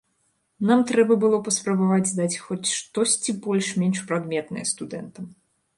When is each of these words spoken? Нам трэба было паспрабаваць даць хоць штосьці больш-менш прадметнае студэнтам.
Нам 0.69 0.79
трэба 0.91 1.17
было 1.23 1.37
паспрабаваць 1.47 2.15
даць 2.21 2.41
хоць 2.47 2.67
штосьці 2.79 3.37
больш-менш 3.45 3.97
прадметнае 4.11 4.65
студэнтам. 4.77 5.33